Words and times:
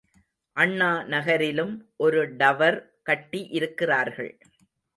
அண்ணா 0.57 1.03
நகரிலும் 1.03 1.75
ஒரு 1.97 2.35
டவர் 2.35 2.79
கட்டி 3.03 3.47
இருக்கிறார்கள். 3.51 4.37